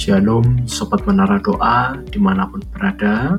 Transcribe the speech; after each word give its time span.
Shalom 0.00 0.64
Sobat 0.64 1.04
Menara 1.04 1.36
Doa 1.44 1.92
di 2.08 2.16
mana 2.16 2.48
pun 2.48 2.64
berada. 2.72 3.36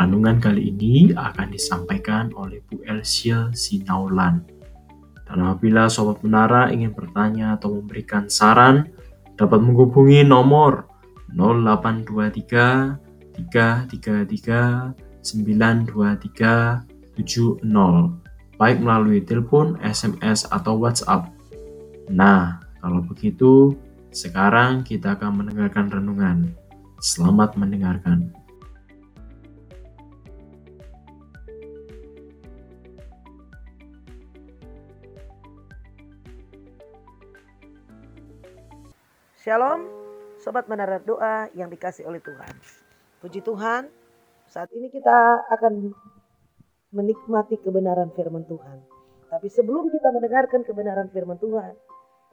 Renungan 0.00 0.40
kali 0.40 0.72
ini 0.72 1.12
akan 1.12 1.52
disampaikan 1.52 2.32
oleh 2.40 2.64
Bu 2.64 2.80
Elsia 2.88 3.52
Sinaulan. 3.52 4.40
Dan 5.28 5.44
apabila 5.44 5.92
Sobat 5.92 6.24
Menara 6.24 6.72
ingin 6.72 6.96
bertanya 6.96 7.60
atau 7.60 7.76
memberikan 7.76 8.32
saran 8.32 8.88
Dapat 9.36 9.60
menghubungi 9.60 10.24
nomor 10.24 10.88
0823 11.36 13.44
333 13.52 14.96
923 15.20 17.20
70 17.20 17.60
Baik 18.56 18.78
melalui 18.80 19.20
telepon, 19.20 19.76
SMS, 19.84 20.48
atau 20.48 20.80
WhatsApp. 20.80 21.28
Nah, 22.08 22.64
kalau 22.80 23.04
begitu 23.04 23.76
sekarang 24.10 24.82
kita 24.82 25.14
akan 25.14 25.42
mendengarkan 25.46 25.86
renungan. 25.86 26.50
Selamat 26.98 27.54
mendengarkan. 27.54 28.34
Shalom, 39.40 39.88
sobat 40.36 40.68
menara 40.68 41.00
doa 41.00 41.48
yang 41.56 41.72
dikasih 41.72 42.04
oleh 42.04 42.20
Tuhan. 42.20 42.52
Puji 43.24 43.40
Tuhan, 43.40 43.88
saat 44.50 44.68
ini 44.74 44.92
kita 44.92 45.48
akan 45.48 45.94
menikmati 46.92 47.56
kebenaran 47.62 48.12
firman 48.12 48.44
Tuhan. 48.44 48.78
Tapi 49.30 49.48
sebelum 49.48 49.88
kita 49.88 50.12
mendengarkan 50.12 50.66
kebenaran 50.66 51.08
firman 51.08 51.40
Tuhan, 51.40 51.72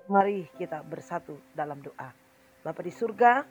Mari 0.07 0.47
kita 0.55 0.87
bersatu 0.87 1.35
dalam 1.51 1.83
doa. 1.83 2.15
Bapa 2.63 2.79
di 2.79 2.95
surga, 2.95 3.43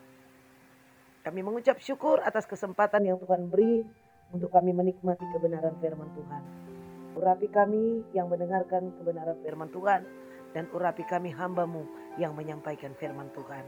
kami 1.21 1.45
mengucap 1.45 1.77
syukur 1.85 2.25
atas 2.25 2.49
kesempatan 2.49 3.05
yang 3.05 3.21
Tuhan 3.21 3.53
beri 3.53 3.85
untuk 4.33 4.49
kami 4.49 4.73
menikmati 4.73 5.21
kebenaran 5.37 5.77
firman 5.85 6.09
Tuhan. 6.17 6.43
Urapi 7.13 7.49
kami 7.53 8.09
yang 8.17 8.33
mendengarkan 8.33 8.89
kebenaran 8.97 9.37
firman 9.45 9.69
Tuhan 9.69 10.01
dan 10.57 10.65
urapi 10.73 11.05
kami 11.05 11.29
hambamu 11.29 11.85
yang 12.17 12.33
menyampaikan 12.33 12.97
firman 12.97 13.29
Tuhan. 13.37 13.65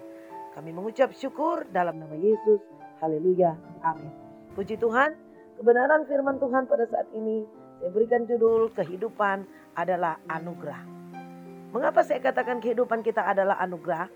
Kami 0.56 0.72
mengucap 0.72 1.12
syukur 1.12 1.68
dalam 1.68 2.00
nama 2.00 2.16
Yesus. 2.16 2.64
Haleluya. 3.04 3.52
Amin. 3.84 4.08
Puji 4.56 4.80
Tuhan, 4.80 5.12
kebenaran 5.60 6.08
firman 6.08 6.40
Tuhan 6.40 6.64
pada 6.64 6.88
saat 6.88 7.08
ini 7.12 7.44
saya 7.84 7.92
berikan 7.92 8.24
judul 8.24 8.72
kehidupan 8.72 9.44
adalah 9.76 10.16
anugerah. 10.26 10.97
Mengapa 11.68 12.00
saya 12.00 12.16
katakan 12.24 12.64
kehidupan 12.64 13.04
kita 13.04 13.20
adalah 13.20 13.60
anugerah? 13.60 14.08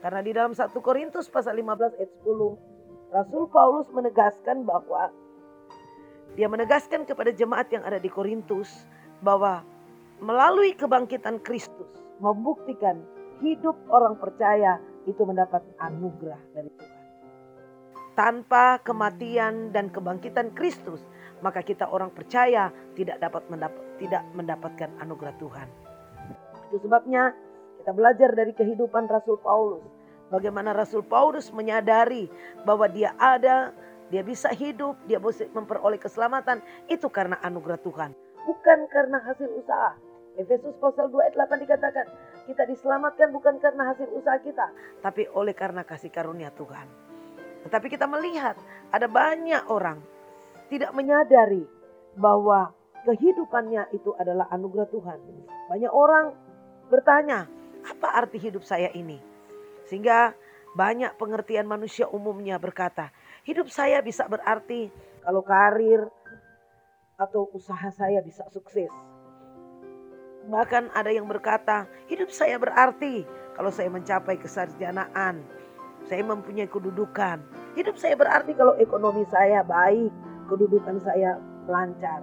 Karena 0.00 0.20
di 0.24 0.32
dalam 0.32 0.56
1 0.56 0.72
Korintus 0.80 1.28
pasal 1.28 1.56
15 1.60 2.00
ayat 2.00 2.12
10, 2.24 3.12
Rasul 3.12 3.44
Paulus 3.52 3.88
menegaskan 3.92 4.64
bahwa 4.64 5.12
dia 6.32 6.48
menegaskan 6.48 7.04
kepada 7.04 7.30
jemaat 7.30 7.68
yang 7.68 7.84
ada 7.84 8.00
di 8.00 8.08
Korintus 8.08 8.88
bahwa 9.20 9.62
melalui 10.18 10.72
kebangkitan 10.72 11.44
Kristus 11.44 11.92
membuktikan 12.24 13.04
hidup 13.44 13.76
orang 13.92 14.16
percaya 14.16 14.80
itu 15.04 15.20
mendapat 15.28 15.60
anugerah 15.76 16.40
dari 16.56 16.72
Tuhan. 16.72 16.92
Tanpa 18.16 18.80
kematian 18.80 19.74
dan 19.76 19.92
kebangkitan 19.92 20.56
Kristus, 20.56 21.04
maka 21.44 21.60
kita 21.60 21.84
orang 21.90 22.14
percaya 22.14 22.72
tidak 22.96 23.20
dapat 23.20 23.44
mendapat, 23.52 23.82
tidak 24.00 24.22
mendapatkan 24.32 24.90
anugerah 25.02 25.34
Tuhan. 25.36 25.83
Itu 26.74 26.82
sebabnya 26.82 27.30
kita 27.78 27.94
belajar 27.94 28.34
dari 28.34 28.50
kehidupan 28.50 29.06
Rasul 29.06 29.38
Paulus. 29.38 29.86
Bagaimana 30.34 30.74
Rasul 30.74 31.06
Paulus 31.06 31.54
menyadari 31.54 32.26
bahwa 32.66 32.90
dia 32.90 33.14
ada, 33.14 33.70
dia 34.10 34.26
bisa 34.26 34.50
hidup, 34.50 34.98
dia 35.06 35.22
bisa 35.22 35.46
memperoleh 35.54 36.02
keselamatan. 36.02 36.58
Itu 36.90 37.06
karena 37.14 37.38
anugerah 37.38 37.78
Tuhan. 37.78 38.10
Bukan 38.42 38.78
karena 38.90 39.22
hasil 39.22 39.46
usaha. 39.54 39.94
Efesus 40.34 40.74
pasal 40.82 41.14
2 41.14 41.30
ayat 41.30 41.38
8 41.38 41.62
dikatakan, 41.62 42.06
kita 42.50 42.66
diselamatkan 42.66 43.30
bukan 43.30 43.62
karena 43.62 43.94
hasil 43.94 44.10
usaha 44.10 44.34
kita, 44.42 44.66
tapi 44.98 45.30
oleh 45.30 45.54
karena 45.54 45.86
kasih 45.86 46.10
karunia 46.10 46.50
Tuhan. 46.58 46.90
Tetapi 47.62 47.86
kita 47.86 48.10
melihat 48.10 48.58
ada 48.90 49.06
banyak 49.06 49.62
orang 49.70 50.02
tidak 50.66 50.90
menyadari 50.90 51.62
bahwa 52.18 52.74
kehidupannya 53.06 53.94
itu 53.94 54.10
adalah 54.18 54.50
anugerah 54.50 54.90
Tuhan. 54.90 55.18
Banyak 55.70 55.92
orang 55.94 56.34
bertanya, 56.88 57.48
apa 57.84 58.08
arti 58.16 58.40
hidup 58.40 58.64
saya 58.64 58.88
ini? 58.92 59.20
Sehingga 59.84 60.32
banyak 60.74 61.14
pengertian 61.20 61.68
manusia 61.68 62.10
umumnya 62.10 62.58
berkata, 62.58 63.14
hidup 63.46 63.70
saya 63.70 64.02
bisa 64.02 64.26
berarti 64.26 64.90
kalau 65.22 65.44
karir 65.46 66.10
atau 67.14 67.46
usaha 67.54 67.88
saya 67.94 68.18
bisa 68.24 68.42
sukses. 68.50 68.90
Bahkan 70.44 70.92
ada 70.92 71.08
yang 71.08 71.24
berkata, 71.24 71.88
hidup 72.10 72.28
saya 72.28 72.60
berarti 72.60 73.24
kalau 73.56 73.70
saya 73.72 73.88
mencapai 73.88 74.36
kesarjanaan, 74.36 75.40
saya 76.04 76.22
mempunyai 76.26 76.68
kedudukan. 76.68 77.40
Hidup 77.78 77.96
saya 77.96 78.18
berarti 78.18 78.52
kalau 78.52 78.76
ekonomi 78.76 79.24
saya 79.32 79.64
baik, 79.64 80.12
kedudukan 80.50 81.00
saya 81.00 81.40
lancar. 81.64 82.20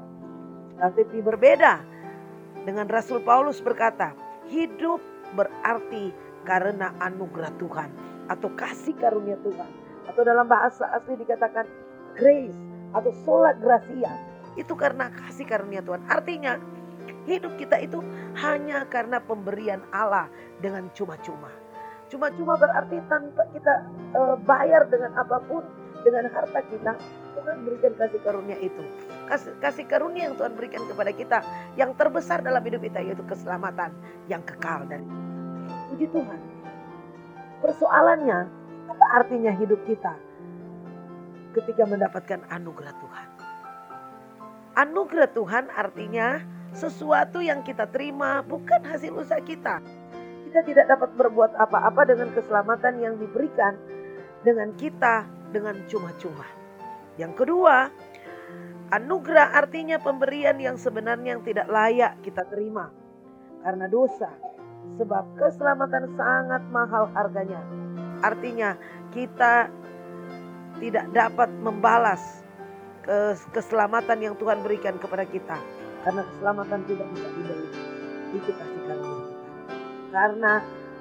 Tapi 0.78 1.02
berbeda 1.22 1.82
dengan 2.62 2.86
Rasul 2.86 3.26
Paulus 3.26 3.58
berkata, 3.64 4.14
Hidup 4.52 5.00
berarti 5.32 6.12
karena 6.44 6.92
anugerah 7.00 7.56
Tuhan 7.56 7.90
atau 8.28 8.52
kasih 8.54 8.96
karunia 9.00 9.40
Tuhan. 9.40 9.70
Atau 10.12 10.28
dalam 10.28 10.44
bahasa 10.46 10.92
asli 10.92 11.16
dikatakan 11.16 11.64
grace 12.20 12.58
atau 12.92 13.12
sola 13.24 13.56
gracia. 13.56 14.12
Itu 14.60 14.76
karena 14.76 15.08
kasih 15.08 15.48
karunia 15.48 15.80
Tuhan. 15.80 16.04
Artinya 16.12 16.60
hidup 17.26 17.56
kita 17.56 17.80
itu 17.80 18.04
hanya 18.44 18.84
karena 18.92 19.24
pemberian 19.24 19.80
Allah 19.96 20.28
dengan 20.60 20.92
cuma-cuma. 20.92 21.50
Cuma-cuma 22.12 22.60
berarti 22.60 23.00
tanpa 23.08 23.48
kita 23.56 23.88
uh, 24.20 24.36
bayar 24.44 24.84
dengan 24.92 25.16
apa 25.16 25.40
pun, 25.48 25.64
dengan 26.04 26.28
harta 26.28 26.60
kita, 26.68 27.00
Tuhan 27.32 27.58
berikan 27.64 27.94
kasih 27.96 28.20
karunia 28.22 28.58
itu. 28.60 28.84
Kasih, 29.28 29.56
kasih 29.64 29.86
karunia 29.88 30.30
yang 30.32 30.36
Tuhan 30.36 30.54
berikan 30.56 30.84
kepada 30.86 31.12
kita 31.16 31.40
yang 31.80 31.96
terbesar 31.96 32.44
dalam 32.44 32.60
hidup 32.64 32.84
kita 32.84 33.00
yaitu 33.00 33.24
keselamatan 33.24 33.96
yang 34.28 34.44
kekal 34.44 34.84
dari 34.88 35.06
Puji 35.92 36.08
Tuhan. 36.12 36.40
Persoalannya, 37.62 38.40
apa 38.90 39.06
artinya 39.22 39.52
hidup 39.56 39.80
kita 39.88 40.16
ketika 41.56 41.84
mendapatkan 41.88 42.42
anugerah 42.50 42.96
Tuhan? 43.00 43.28
Anugerah 44.72 45.30
Tuhan 45.36 45.66
artinya 45.72 46.40
sesuatu 46.72 47.44
yang 47.44 47.60
kita 47.62 47.92
terima 47.92 48.40
bukan 48.44 48.88
hasil 48.88 49.12
usaha 49.12 49.44
kita. 49.44 49.84
Kita 50.48 50.60
tidak 50.68 50.86
dapat 50.88 51.12
berbuat 51.16 51.56
apa-apa 51.56 52.08
dengan 52.08 52.32
keselamatan 52.32 53.00
yang 53.00 53.16
diberikan 53.20 53.76
dengan 54.44 54.72
kita 54.76 55.28
dengan 55.52 55.80
cuma-cuma. 55.88 56.61
Yang 57.22 57.46
kedua, 57.46 57.94
anugerah 58.90 59.54
artinya 59.54 60.02
pemberian 60.02 60.58
yang 60.58 60.82
sebenarnya 60.82 61.38
yang 61.38 61.44
tidak 61.46 61.70
layak 61.70 62.18
kita 62.26 62.42
terima 62.50 62.90
karena 63.62 63.86
dosa. 63.86 64.34
Sebab 64.98 65.38
keselamatan 65.38 66.18
sangat 66.18 66.66
mahal 66.74 67.06
harganya. 67.14 67.62
Artinya 68.26 68.74
kita 69.14 69.70
tidak 70.82 71.06
dapat 71.14 71.50
membalas 71.62 72.42
keselamatan 73.54 74.18
yang 74.18 74.36
Tuhan 74.42 74.66
berikan 74.66 74.98
kepada 74.98 75.22
kita. 75.30 75.62
Karena 76.02 76.26
keselamatan 76.26 76.82
tidak 76.90 77.08
bisa 77.14 77.28
dibeli. 77.38 77.70
Itu 78.32 78.50
kasih 78.58 78.82
karunia 78.90 79.28
Karena 80.10 80.54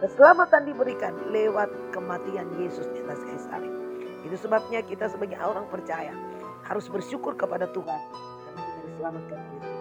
keselamatan 0.04 0.62
diberikan 0.68 1.14
lewat 1.32 1.72
kematian 1.96 2.52
Yesus 2.60 2.84
di 2.92 3.00
atas 3.00 3.24
kayu 3.24 3.40
salib. 3.48 3.89
Itu 4.24 4.36
sebabnya 4.36 4.84
kita 4.84 5.08
sebagai 5.08 5.40
orang 5.40 5.64
percaya 5.72 6.12
harus 6.68 6.86
bersyukur 6.86 7.34
kepada 7.34 7.66
Tuhan 7.72 8.00
karena 8.46 8.60
kita 8.60 8.80
diselamatkan 8.86 9.36
oleh 9.36 9.48
Tuhan. 9.50 9.78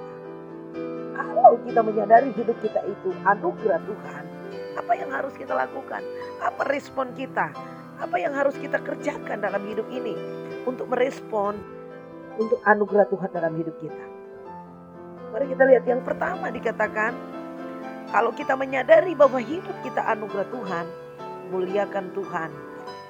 Kalau 1.19 1.53
kita 1.67 1.81
menyadari 1.83 2.29
hidup 2.33 2.57
kita 2.63 2.81
itu 2.87 3.09
anugerah 3.27 3.81
Tuhan, 3.83 4.23
apa 4.79 4.93
yang 4.95 5.09
harus 5.11 5.33
kita 5.35 5.53
lakukan? 5.53 6.01
Apa 6.39 6.63
respon 6.71 7.11
kita? 7.13 7.51
Apa 7.99 8.15
yang 8.15 8.31
harus 8.31 8.55
kita 8.55 8.79
kerjakan 8.79 9.43
dalam 9.43 9.59
hidup 9.67 9.85
ini 9.91 10.15
untuk 10.63 10.87
merespon 10.87 11.59
untuk 12.39 12.63
anugerah 12.63 13.11
Tuhan 13.11 13.29
dalam 13.35 13.53
hidup 13.59 13.75
kita? 13.83 14.05
Mari 15.29 15.45
kita 15.51 15.63
lihat 15.67 15.83
yang 15.85 16.01
pertama 16.01 16.47
dikatakan 16.47 17.11
kalau 18.09 18.33
kita 18.33 18.55
menyadari 18.55 19.13
bahwa 19.13 19.37
hidup 19.37 19.75
kita 19.85 20.01
anugerah 20.15 20.47
Tuhan, 20.49 20.85
muliakan 21.53 22.09
Tuhan 22.15 22.68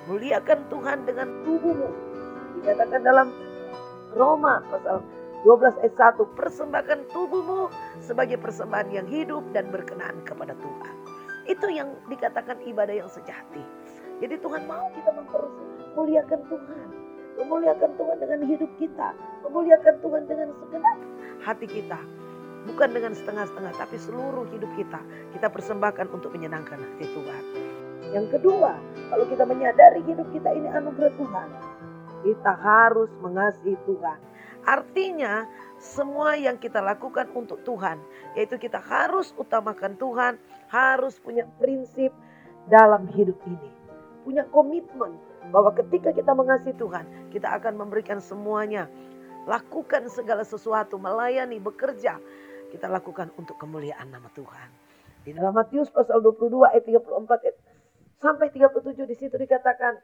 Muliakan 0.09 0.59
Tuhan 0.73 1.05
dengan 1.05 1.29
tubuhmu. 1.45 1.89
Dikatakan 2.59 3.01
dalam 3.05 3.29
Roma 4.17 4.57
pasal 4.73 5.05
12 5.45 5.85
ayat 5.85 6.17
1. 6.17 6.33
Persembahkan 6.33 6.99
tubuhmu 7.13 7.69
sebagai 8.01 8.41
persembahan 8.41 8.89
yang 8.89 9.05
hidup 9.05 9.45
dan 9.53 9.69
berkenan 9.69 10.17
kepada 10.25 10.57
Tuhan. 10.57 10.95
Itu 11.45 11.69
yang 11.69 11.93
dikatakan 12.09 12.57
ibadah 12.65 13.05
yang 13.05 13.05
sejati. 13.05 13.61
Jadi 14.17 14.35
Tuhan 14.41 14.65
mau 14.65 14.89
kita 14.97 15.13
mempermuliakan 15.13 16.41
Tuhan. 16.49 16.87
Memuliakan 17.39 17.91
Tuhan 17.93 18.17
dengan 18.17 18.39
hidup 18.49 18.71
kita. 18.81 19.13
Memuliakan 19.45 19.95
Tuhan 20.01 20.23
dengan 20.25 20.49
segenap 20.57 20.97
hati 21.45 21.67
kita. 21.69 22.01
Bukan 22.65 22.89
dengan 22.91 23.13
setengah-setengah, 23.13 23.73
tapi 23.77 23.95
seluruh 24.01 24.49
hidup 24.51 24.73
kita. 24.73 24.99
Kita 25.37 25.47
persembahkan 25.53 26.09
untuk 26.11 26.33
menyenangkan 26.33 26.81
hati 26.81 27.05
Tuhan. 27.13 27.43
Yang 28.09 28.37
kedua, 28.37 28.73
kalau 29.13 29.25
kita 29.29 29.45
menyadari 29.45 30.01
hidup 30.05 30.25
kita 30.33 30.49
ini 30.53 30.69
anugerah 30.69 31.13
Tuhan. 31.13 31.49
Kita 32.19 32.51
harus 32.51 33.09
mengasihi 33.21 33.77
Tuhan. 33.85 34.19
Artinya 34.67 35.47
semua 35.79 36.35
yang 36.35 36.59
kita 36.59 36.83
lakukan 36.83 37.31
untuk 37.31 37.61
Tuhan. 37.63 38.01
Yaitu 38.35 38.59
kita 38.59 38.81
harus 38.81 39.31
utamakan 39.37 39.95
Tuhan. 39.95 40.35
Harus 40.67 41.21
punya 41.21 41.47
prinsip 41.61 42.11
dalam 42.67 43.07
hidup 43.13 43.39
ini. 43.47 43.69
Punya 44.25 44.43
komitmen 44.51 45.15
bahwa 45.53 45.71
ketika 45.77 46.11
kita 46.11 46.35
mengasihi 46.35 46.75
Tuhan. 46.75 47.31
Kita 47.31 47.55
akan 47.55 47.77
memberikan 47.77 48.19
semuanya. 48.19 48.89
Lakukan 49.47 50.11
segala 50.11 50.43
sesuatu. 50.43 50.99
Melayani, 50.99 51.61
bekerja 51.61 52.19
kita 52.69 52.85
lakukan 52.85 53.33
untuk 53.35 53.57
kemuliaan 53.57 54.13
nama 54.13 54.29
Tuhan. 54.37 54.69
Di 55.25 55.35
dalam 55.35 55.51
Matius 55.51 55.89
pasal 55.91 56.21
22 56.21 56.69
ayat 56.69 56.85
34 56.85 57.68
sampai 58.19 58.51
37 58.51 59.07
di 59.07 59.15
situ 59.15 59.35
dikatakan 59.35 59.97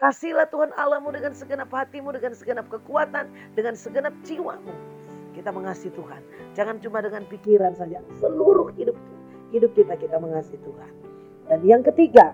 Kasihlah 0.00 0.48
Tuhan 0.48 0.72
Allahmu 0.80 1.12
dengan 1.12 1.36
segenap 1.36 1.68
hatimu, 1.68 2.16
dengan 2.16 2.32
segenap 2.32 2.72
kekuatan, 2.72 3.28
dengan 3.52 3.76
segenap 3.76 4.16
jiwamu. 4.24 4.72
Kita 5.36 5.52
mengasihi 5.52 5.92
Tuhan. 5.92 6.24
Jangan 6.56 6.80
cuma 6.80 7.04
dengan 7.04 7.28
pikiran 7.28 7.76
saja. 7.76 8.00
Seluruh 8.16 8.72
hidup 8.80 8.96
hidup 9.52 9.76
kita 9.76 10.00
kita 10.00 10.16
mengasihi 10.16 10.56
Tuhan. 10.64 10.92
Dan 11.52 11.60
yang 11.68 11.82
ketiga, 11.84 12.32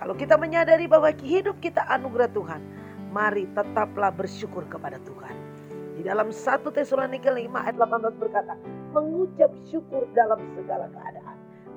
kalau 0.00 0.16
kita 0.16 0.40
menyadari 0.40 0.88
bahwa 0.88 1.12
hidup 1.12 1.60
kita 1.60 1.84
anugerah 1.92 2.32
Tuhan, 2.32 2.64
mari 3.12 3.44
tetaplah 3.52 4.08
bersyukur 4.08 4.64
kepada 4.70 4.96
Tuhan. 5.04 5.36
Di 5.98 6.06
dalam 6.06 6.30
1 6.30 6.62
Tesalonika 6.70 7.34
5 7.34 7.50
ayat 7.52 7.74
18 7.74 8.22
berkata, 8.22 8.54
mengucap 8.94 9.50
syukur 9.66 10.06
dalam 10.14 10.38
segala 10.54 10.86
keadaan. 10.94 11.17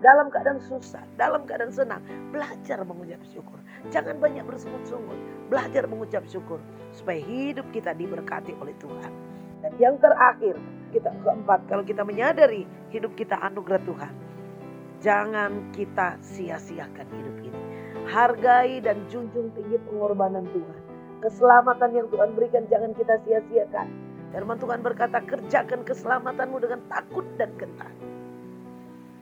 Dalam 0.01 0.33
keadaan 0.33 0.57
susah, 0.57 1.05
dalam 1.13 1.45
keadaan 1.45 1.69
senang, 1.69 2.01
belajar 2.33 2.81
mengucap 2.81 3.21
syukur. 3.29 3.61
Jangan 3.93 4.17
banyak 4.17 4.41
bersungut-sungut, 4.49 5.17
belajar 5.53 5.85
mengucap 5.85 6.25
syukur 6.25 6.57
supaya 6.89 7.21
hidup 7.21 7.69
kita 7.69 7.93
diberkati 7.93 8.57
oleh 8.57 8.73
Tuhan. 8.81 9.13
Dan 9.61 9.71
yang 9.77 9.95
terakhir, 10.01 10.57
kita 10.89 11.13
keempat, 11.21 11.69
kalau 11.69 11.85
kita 11.85 12.01
menyadari 12.01 12.65
hidup 12.89 13.13
kita 13.13 13.37
anugerah 13.45 13.81
Tuhan, 13.85 14.13
jangan 15.05 15.69
kita 15.69 16.17
sia-siakan 16.25 17.07
hidup 17.13 17.35
ini. 17.45 17.61
Hargai 18.09 18.81
dan 18.81 19.05
junjung 19.05 19.53
tinggi 19.53 19.77
pengorbanan 19.85 20.49
Tuhan. 20.49 20.81
Keselamatan 21.21 21.93
yang 21.93 22.09
Tuhan 22.09 22.33
berikan 22.33 22.65
jangan 22.65 22.97
kita 22.97 23.21
sia-siakan 23.21 24.11
Firman 24.31 24.55
Tuhan 24.63 24.79
berkata, 24.79 25.19
kerjakan 25.27 25.83
keselamatanmu 25.83 26.57
dengan 26.63 26.79
takut 26.87 27.27
dan 27.35 27.51
gentar. 27.59 27.91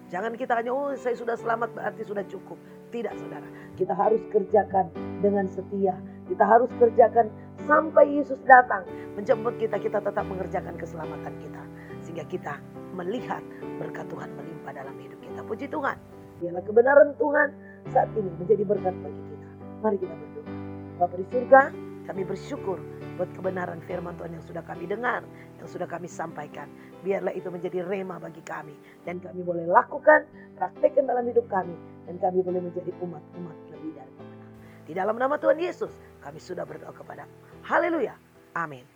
Jangan 0.10 0.34
kita 0.34 0.58
hanya, 0.58 0.74
oh 0.74 0.90
saya 0.98 1.14
sudah 1.14 1.38
selamat 1.38 1.70
berarti 1.78 2.02
sudah 2.02 2.26
cukup. 2.26 2.58
Tidak 2.90 3.14
saudara, 3.14 3.46
kita 3.78 3.94
harus 3.94 4.18
kerjakan 4.34 4.90
dengan 5.22 5.46
setia. 5.46 5.94
Kita 6.26 6.42
harus 6.42 6.70
kerjakan 6.82 7.30
sampai 7.70 8.10
Yesus 8.18 8.42
datang 8.50 8.90
menjemput 9.14 9.62
kita, 9.62 9.78
kita 9.78 10.02
tetap 10.02 10.26
mengerjakan 10.26 10.74
keselamatan 10.82 11.34
kita. 11.38 11.62
Sehingga 12.02 12.26
kita 12.26 12.58
melihat 12.98 13.46
berkat 13.78 14.10
Tuhan 14.10 14.34
melimpah 14.34 14.74
dalam 14.74 14.98
hidup 14.98 15.22
kita. 15.22 15.46
Puji 15.46 15.70
Tuhan, 15.70 15.98
biarlah 16.42 16.64
kebenaran 16.66 17.10
Tuhan 17.22 17.48
saat 17.94 18.10
ini 18.18 18.34
menjadi 18.42 18.66
berkat 18.66 18.96
bagi 19.06 19.22
kita. 19.30 19.48
Mari 19.86 19.98
kita 20.02 20.14
berdoa. 20.18 20.54
Bapak 21.00 21.18
di 21.22 21.26
surga, 21.30 21.62
kami 22.10 22.22
bersyukur 22.26 22.82
buat 23.20 23.28
kebenaran 23.36 23.84
firman 23.84 24.16
Tuhan 24.16 24.32
yang 24.32 24.46
sudah 24.48 24.64
kami 24.64 24.88
dengar, 24.88 25.28
yang 25.60 25.68
sudah 25.68 25.84
kami 25.84 26.08
sampaikan. 26.08 26.72
Biarlah 27.04 27.36
itu 27.36 27.52
menjadi 27.52 27.84
rema 27.84 28.16
bagi 28.16 28.40
kami. 28.48 28.72
Dan 29.04 29.20
kami 29.20 29.44
boleh 29.44 29.68
lakukan, 29.68 30.24
praktekkan 30.56 31.04
dalam 31.04 31.28
hidup 31.28 31.44
kami. 31.52 31.76
Dan 32.08 32.16
kami 32.24 32.40
boleh 32.40 32.64
menjadi 32.64 32.96
umat-umat 33.04 33.58
lebih 33.76 33.92
dari 33.92 34.12
pemenang. 34.16 34.52
Di 34.88 34.94
dalam 34.96 35.20
nama 35.20 35.36
Tuhan 35.36 35.60
Yesus, 35.60 35.92
kami 36.24 36.40
sudah 36.40 36.64
berdoa 36.64 36.96
kepada 36.96 37.28
Haleluya. 37.68 38.16
Amin. 38.56 38.88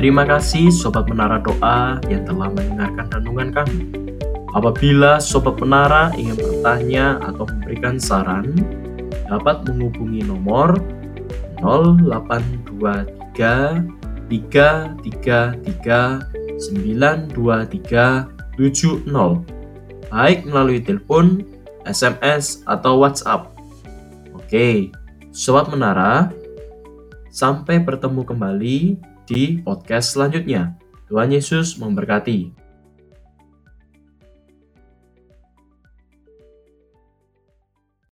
Terima 0.00 0.24
kasih 0.24 0.72
Sobat 0.72 1.04
Menara 1.12 1.36
Doa 1.44 2.00
yang 2.08 2.24
telah 2.24 2.48
mendengarkan 2.48 3.20
renungan 3.20 3.52
kami. 3.52 4.09
Apabila 4.50 5.22
Sobat 5.22 5.62
Menara 5.62 6.10
ingin 6.18 6.34
bertanya 6.34 7.22
atau 7.22 7.46
memberikan 7.46 8.02
saran, 8.02 8.50
dapat 9.30 9.62
menghubungi 9.68 10.26
nomor 10.26 10.74
0823 11.62 13.86
333 14.26 16.26
923 16.58 18.26
70 18.58 19.06
baik 20.10 20.42
melalui 20.44 20.82
telepon, 20.82 21.46
SMS, 21.86 22.66
atau 22.66 22.98
WhatsApp. 23.00 23.54
Oke, 24.34 24.90
Sobat 25.30 25.70
Menara, 25.70 26.34
sampai 27.30 27.78
bertemu 27.78 28.26
kembali 28.26 28.98
di 29.30 29.62
podcast 29.62 30.18
selanjutnya. 30.18 30.74
Tuhan 31.06 31.30
Yesus 31.30 31.78
memberkati. 31.78 32.50